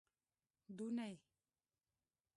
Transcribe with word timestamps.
دونۍ 0.77 1.11